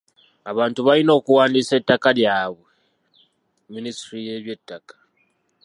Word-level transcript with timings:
Abantu 0.51 0.79
balina 0.87 1.11
okuwandiisa 1.19 1.73
ettaka 1.79 2.09
lyabwe 2.19 2.67
minisitule 3.73 4.21
y'ebyettaka. 4.27 4.95